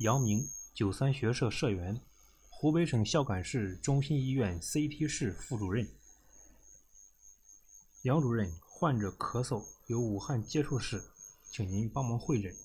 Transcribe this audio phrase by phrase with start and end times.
[0.00, 2.00] 杨明，九三学社社员，
[2.48, 5.86] 湖北省孝感市中心医院 CT 室副主任。
[8.04, 11.04] 杨主任，患者咳嗽，有武汉接触史，
[11.52, 12.56] 请您帮忙会诊。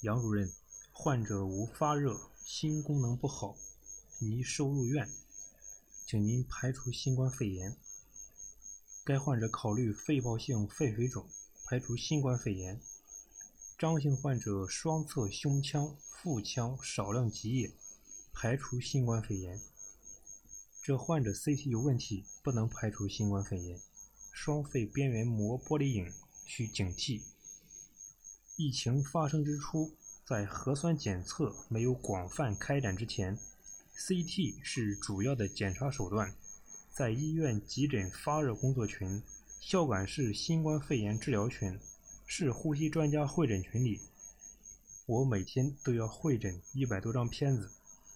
[0.00, 0.50] 杨主任，
[0.92, 3.54] 患者无发热，心功能不好，
[4.20, 5.06] 拟收入院，
[6.06, 7.76] 请您排除新冠肺炎。
[9.04, 11.28] 该患者考虑肺泡性肺水肿，
[11.66, 12.80] 排除新冠肺炎。
[13.80, 17.72] 张姓患者双侧胸腔、腹腔少量积液，
[18.30, 19.58] 排除新冠肺炎。
[20.82, 23.80] 这患者 CT 有问题，不能排除新冠肺炎。
[24.32, 26.12] 双肺边缘膜玻璃影，
[26.44, 27.22] 需警惕。
[28.56, 29.90] 疫情发生之初，
[30.26, 33.38] 在核酸检测没有广泛开展之前
[33.96, 36.34] ，CT 是主要的检查手段。
[36.92, 39.22] 在医院急诊发热工作群、
[39.58, 41.80] 孝感市新冠肺炎治疗群。
[42.32, 44.00] 市呼吸专家会诊群里，
[45.04, 47.72] 我每天都要会诊一百多张片子，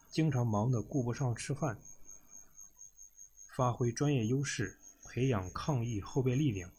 [0.08, 1.78] 经常忙得顾不上吃饭。
[3.56, 6.70] 发挥专业优势，培养抗疫后备力量。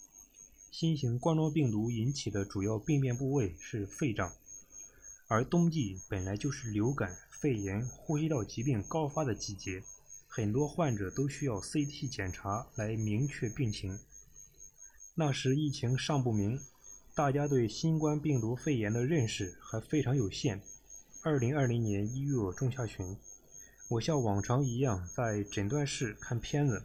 [0.72, 4.34] 新型冠状病毒引起的主要病变部位是肺脏，
[5.28, 9.84] 而冬季本来就是流感、肺炎、呼吸道疾病高发的季节，
[10.26, 14.00] 很多患者都需要 CT 检查来明确病情。
[15.16, 16.62] 那时疫情尚不明。
[17.16, 20.62] 大家对新冠病毒肺炎的认识还非常有限。
[21.22, 23.16] 二零二零年一月中下旬，
[23.88, 26.84] 我像往常一样在诊断室看片子，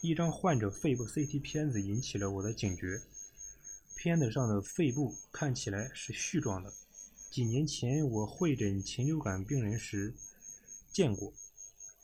[0.00, 3.00] 一张患者肺部 CT 片子引起了我的警觉。
[3.94, 6.72] 片子上的肺部看起来是絮状的，
[7.30, 10.12] 几年前我会诊禽流感病人时
[10.90, 11.32] 见过，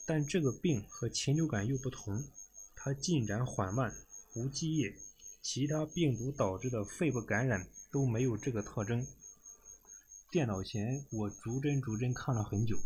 [0.07, 2.23] 但这个病和禽流感又不同，
[2.77, 3.93] 它进展缓慢，
[4.37, 4.95] 无积液。
[5.49, 9.07] 其他病毒导致的肺部感染都没有这个特征。
[10.29, 12.77] 电脑前我逐帧逐帧看了很久，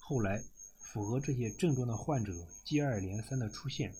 [0.00, 0.42] 后来
[0.76, 3.94] 符合这些症状的患者接二连三的出现，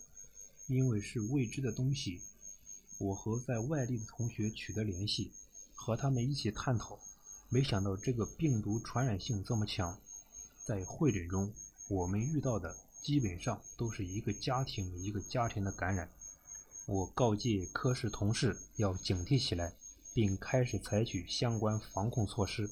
[0.67, 2.21] 因为是未知的东西，
[2.99, 5.31] 我和在外地的同学取得联系，
[5.77, 6.99] 和他们一起探讨，
[7.49, 9.97] 没想到这个病毒传染性这么强。
[10.65, 11.53] 在会诊中，
[11.89, 16.11] 我们遇到的基本上都是一个家庭一个家庭的感染。
[16.87, 19.73] 我告诫科室同事要警惕起来，
[20.13, 22.69] 并开始采取相关防控措施。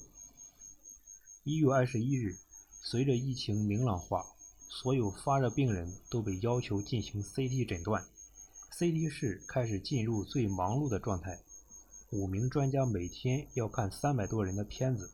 [1.44, 2.36] 一月二十一日，
[2.82, 4.26] 随着疫情明朗化，
[4.68, 8.04] 所有发热病人都被要求进行 CT 诊断
[8.76, 11.40] ，CT 室开始进入最忙碌的状态。
[12.10, 15.10] 五名专家每天要看三百多人的片子，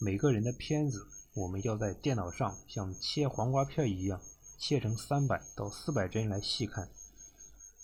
[0.00, 4.20] 每个人的片子我们要在电脑上像切黄瓜片一样
[4.58, 6.88] 切成三百到四百帧来细看。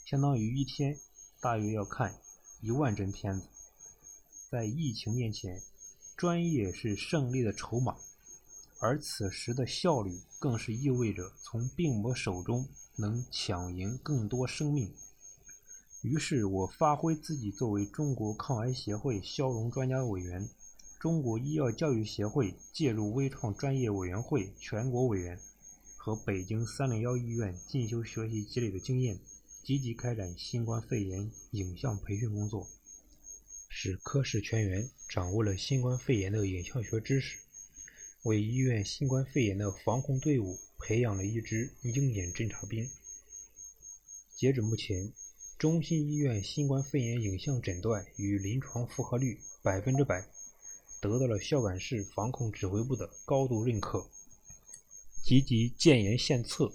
[0.04, 0.98] 相当于一天
[1.40, 2.14] 大约要看
[2.60, 3.46] 一万帧片子。
[4.50, 5.62] 在疫情面前，
[6.16, 7.96] 专业是胜利的筹码，
[8.80, 12.66] 而此时的效率更是意味着从病魔手中
[12.96, 14.92] 能抢赢更多生命。
[16.02, 20.48] 于是我发挥自己作为中国抗癌协会消融专家委员、
[20.98, 25.38] 中国医药教育协会介入微创专业委员会全国委员
[25.96, 29.18] 和北京三零幺医院进修学习积累的经验。
[29.62, 32.66] 积极开展新冠肺炎影像培训工作，
[33.68, 37.38] 使科室全员掌握了新冠肺炎的影像学知识，
[38.24, 42.88] 为医院新冠肺炎的防控队伍培养了一支鹰眼侦察兵。
[44.34, 45.12] 截止目前，
[45.58, 50.26] 中心医院新冠肺炎影像诊断与临床负荷率百分之百，
[51.00, 54.08] 得到了孝感市防控指挥部的高度认可。
[55.22, 56.72] 积极建言献策，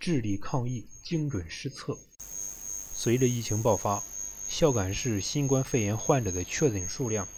[0.00, 1.98] 治理抗疫精准施策。
[2.18, 4.02] 随着疫情爆发，
[4.48, 7.28] 孝感市新冠肺炎患者的确诊数量，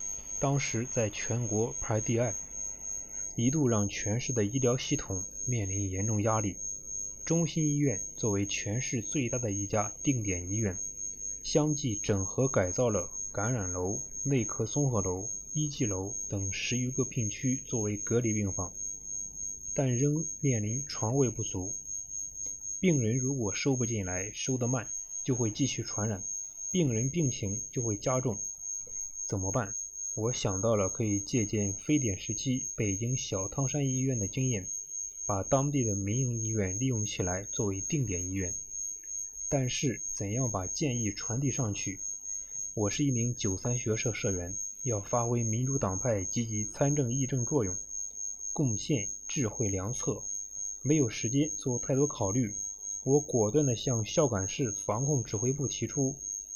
[0.40, 2.32] 当时在全国排第二，
[3.34, 6.54] 一度让全市的医疗系统面临严重压力。
[7.26, 10.78] 中心医院作为全市最大的一家定点医院，
[11.42, 18.70] 相继整合改造了感染楼、内科综合楼、一级楼等十余个病区作为隔离病房，
[19.74, 21.72] 但仍面临床位不足，
[22.82, 24.88] 病人如果收不进来，收得慢。
[25.22, 26.20] 就会继续传染，
[26.72, 28.36] 病人病情就会加重，
[29.28, 29.72] 怎么办？
[30.16, 34.66] 我想到了可以借鉴非典时期北京小汤山医院的经验，
[35.28, 38.52] 把当地的民营医院利用起来作为定点医院。
[39.48, 42.00] 但是怎样把建议传递上去？
[42.74, 44.52] 我是一名九三学社社员，
[44.82, 47.76] 要发挥民主党派积极参政议政作用，
[48.52, 50.20] 贡献智慧良策，
[50.82, 52.52] 没有时间做太多考虑。
[53.04, 56.14] 我果断地向孝感市防控指挥部提出，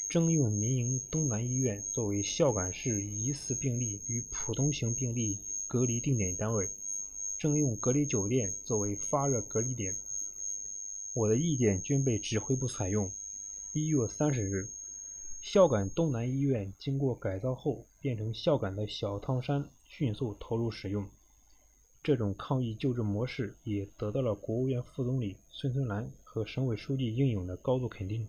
[0.08, 6.68] 征用民营东南医院作为孝感市疑似病例与普通型病例隔离定点单位，
[7.36, 9.92] 征用隔离酒店作为发热隔离点。
[11.14, 13.10] 我的意见均被指挥部采用。
[13.72, 14.68] 一月三十日，
[15.42, 21.08] 孝感东南医院经过改造后变成孝感的小汤山，迅速投入使用。
[22.06, 28.28] 这种抗疫救治模式也得到了国务院副总理孙春兰和省委书记应勇的高度肯定。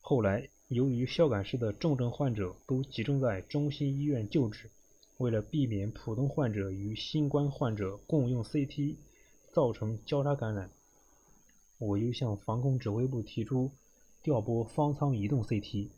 [0.00, 4.68] 后来，由于孝感市的重症患者都集中在中心医院救治，
[5.18, 8.96] 为了避免普通患者与新冠患者共用 CT，
[9.52, 10.68] 造成交叉感染，
[11.78, 13.70] 我又向防控指挥部提出。
[14.20, 15.90] 调拨方舱移动 CT，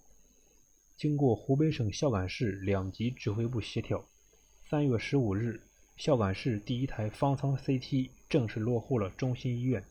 [0.98, 4.04] 经过湖北省孝感市两级指挥部协调，
[4.68, 5.62] 三月十五日，
[6.00, 9.84] 孝感市第一台方舱 CT 正式落户了中心医院。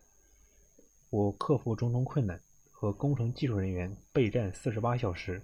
[1.11, 2.41] 我克服种种困难，
[2.71, 5.44] 和工程技术人员备战四十八小时，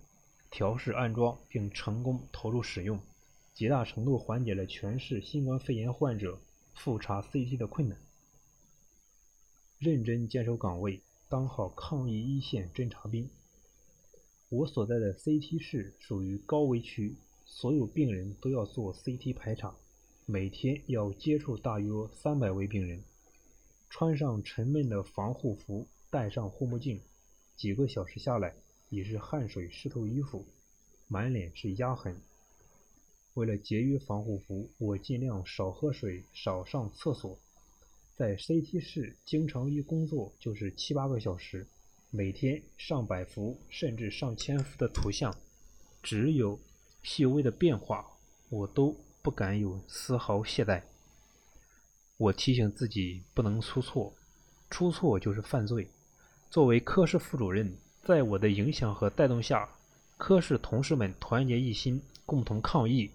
[0.50, 3.00] 调试安装并成功投入使用，
[3.54, 6.40] 极大程度缓解了全市新冠肺炎患者
[6.74, 8.00] 复查 CT 的困难。
[9.78, 11.00] 认真坚守岗位。
[11.30, 13.30] 当好抗疫一线侦察兵。
[14.50, 17.16] 我所在的 CT 室属于高危区，
[17.46, 19.76] 所有病人都要做 CT 排查，
[20.28, 23.04] 每天要接触大约三百位病人。
[23.92, 27.00] 穿上沉闷的防护服，戴上护目镜，
[27.56, 28.56] 几个小时下来，
[28.90, 30.44] 已是汗水湿透衣服，
[31.08, 32.20] 满脸是压痕。
[33.36, 37.38] 为了节约防护服，我尽量少喝水，少上厕所。
[38.16, 41.68] 在 CT 室经常一工作就是七八个小时，
[42.10, 45.38] 每天上百幅甚至上千幅的图像，
[46.02, 46.60] 只有
[47.04, 48.06] 细微的变化，
[48.50, 48.96] 我都
[49.26, 50.84] 不敢有丝毫懈怠。
[52.16, 54.14] 我提醒自己不能出错，
[54.70, 55.88] 出错就是犯罪。
[56.52, 59.68] 作为科室副主任，在我的影响和带动下，
[60.18, 63.10] 科室同事们团结一心，共同抗疫。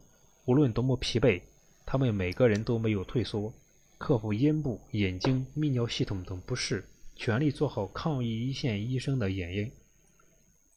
[0.47, 1.43] 无论多么疲惫，
[1.87, 3.53] 他们每个人都没有退缩。
[3.97, 6.85] 克服咽部、眼睛、泌尿系统等不适，
[7.15, 9.71] 全力做好抗疫一线医生的演练，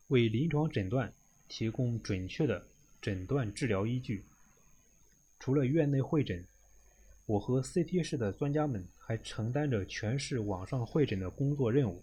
[0.09, 1.11] 为临床诊断
[1.47, 2.63] 提供准确的
[3.01, 4.23] 诊断治疗依据。
[5.43, 6.41] 除了院内会诊，
[7.25, 12.01] 我和 CT 室的专家们还承担着全市网上会诊的工作任务。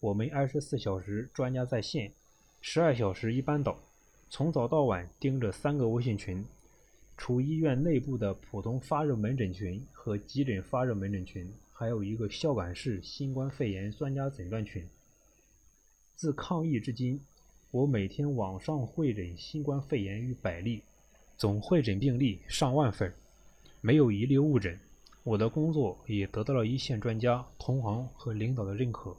[0.00, 2.12] 我们二十四小时专家在线，
[2.60, 3.78] 十二小时一班倒，
[4.28, 6.44] 从早到晚盯着三个微信群。
[7.16, 14.86] 除医院内部的普通发热门诊群和急诊发热门诊群，还有一个孝感市新冠肺炎专家诊断群。
[16.14, 17.18] 自抗疫至今，
[17.70, 20.82] 我每天网上会诊新冠肺炎逾百例，
[21.36, 23.12] 总会诊病例上万份，
[23.80, 24.78] 没有一例误诊。
[25.22, 29.16] 我的工作也得到了一线专家、同行和领导的认可。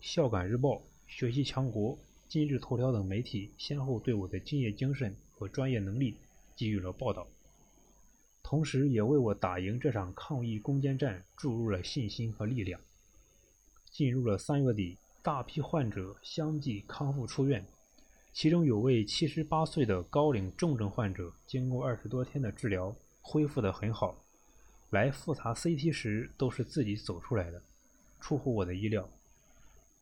[0.00, 6.14] 孝感日报、学习强国、今日头条等媒体先后对我的敬业精神和专业能力。
[6.56, 7.24] 给予了报道，
[8.42, 12.80] 同时也为我打赢这场抗疫攻坚战注入了信心和力量。
[13.92, 17.64] 进入了三月底，大批患者相继康复出院，
[18.32, 24.16] 其中有位七十八岁的高龄重症患者，经过二十多天的治疗，恢复得很好。
[24.90, 27.60] 来复查 CT 时都是自己走出来的，
[28.20, 29.08] 出乎我的意料。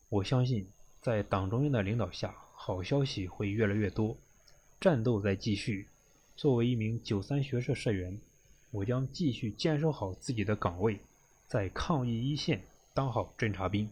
[0.09, 0.69] 我相信，
[1.01, 4.17] 在党中央的领导下，好消息会越来越多，
[4.81, 5.89] 战斗在继续。
[6.37, 8.21] 作为一名九三学社社员，
[8.71, 11.01] 我将继续坚守好自己的岗位，
[11.49, 12.63] 在抗疫一线
[12.93, 13.89] 当好侦察兵。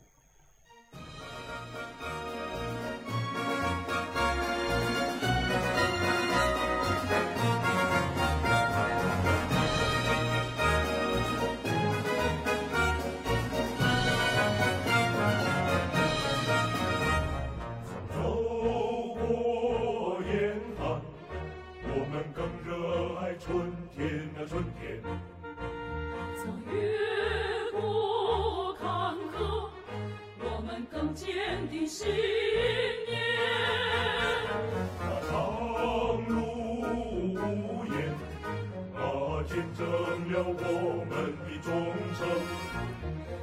[39.54, 41.70] 见证了我们的忠
[42.18, 42.26] 诚。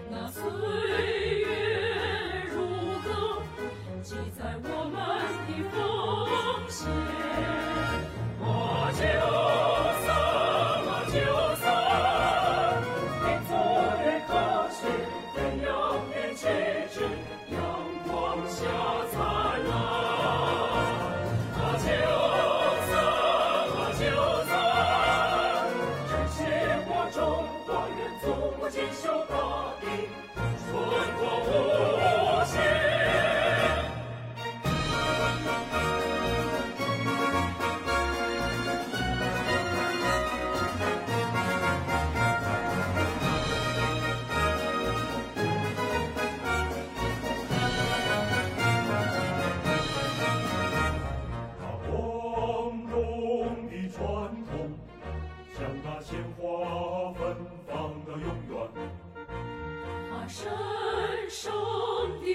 [0.09, 0.80] 那。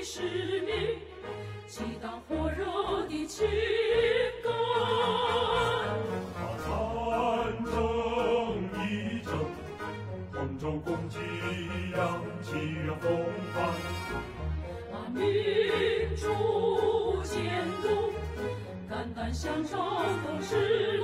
[0.08, 0.22] 使
[0.60, 1.00] 命，
[1.66, 2.64] 激荡火热
[3.08, 3.44] 的情
[4.44, 4.52] 感。
[6.32, 6.68] 把战
[7.64, 7.74] 争
[8.86, 8.86] 一
[9.24, 9.28] 争，
[10.32, 11.18] 同舟共济，
[11.96, 12.52] 扬起
[13.00, 13.04] 风
[13.52, 13.56] 帆。
[14.92, 15.20] 把民
[16.14, 17.84] 主监督，
[18.88, 21.02] 肝胆相照，都是